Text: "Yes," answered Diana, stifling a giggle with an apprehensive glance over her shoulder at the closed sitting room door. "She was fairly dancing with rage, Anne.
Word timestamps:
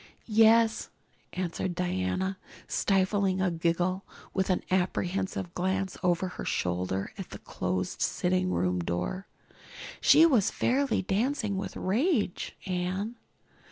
"Yes," 0.25 0.89
answered 1.33 1.75
Diana, 1.75 2.39
stifling 2.67 3.39
a 3.39 3.51
giggle 3.51 4.03
with 4.33 4.49
an 4.49 4.63
apprehensive 4.71 5.53
glance 5.53 5.95
over 6.01 6.27
her 6.27 6.43
shoulder 6.43 7.13
at 7.19 7.29
the 7.29 7.37
closed 7.37 8.01
sitting 8.01 8.49
room 8.51 8.79
door. 8.79 9.27
"She 10.01 10.25
was 10.25 10.49
fairly 10.49 11.03
dancing 11.03 11.55
with 11.55 11.75
rage, 11.77 12.57
Anne. 12.65 13.17